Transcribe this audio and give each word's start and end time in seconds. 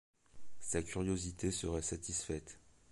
Sa 0.59 0.81
curiosité 0.81 1.51
serait 1.51 1.83
satisfaite. 1.83 2.57